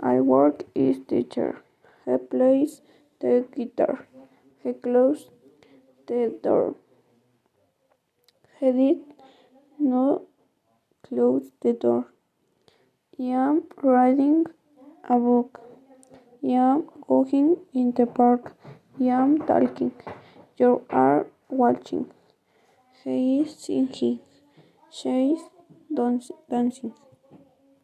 [0.00, 1.62] I work as teacher.
[2.04, 2.80] He plays
[3.20, 4.06] the guitar.
[4.62, 5.28] He closed
[6.06, 6.76] the door.
[8.60, 8.98] He did
[9.78, 10.22] not
[11.02, 12.06] close the door.
[13.18, 14.46] I am reading
[15.08, 15.60] a book.
[16.44, 18.54] I am walking in the park.
[19.00, 19.92] I am talking.
[20.56, 22.06] You are watching.
[23.02, 24.20] He is singing.
[24.90, 25.42] She is
[26.48, 26.94] dancing.